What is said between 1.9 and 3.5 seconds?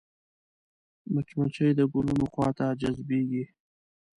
ګلونو خوا ته جذبېږي